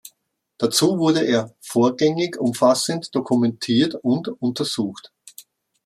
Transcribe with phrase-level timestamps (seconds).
[0.57, 5.11] Dazu wurde er vorgängig umfassend dokumentiert und untersucht.